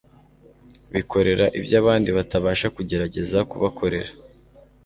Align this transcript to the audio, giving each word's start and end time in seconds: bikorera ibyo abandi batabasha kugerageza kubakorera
bikorera 0.93 1.45
ibyo 1.59 1.75
abandi 1.81 2.09
batabasha 2.17 2.67
kugerageza 2.75 3.37
kubakorera 3.49 4.11